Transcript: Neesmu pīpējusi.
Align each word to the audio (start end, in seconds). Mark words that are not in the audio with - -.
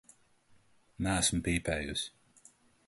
Neesmu 1.09 1.43
pīpējusi. 1.49 2.11